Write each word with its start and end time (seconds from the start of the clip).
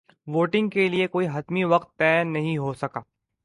voting 0.27 0.69
کے 0.69 0.87
لیے 0.89 1.07
کوئی 1.07 1.27
حتمی 1.33 1.63
وقت 1.65 1.97
طے 1.97 2.11
نہیں 2.25 2.57
ہو 2.57 2.73
سکا 2.73 2.99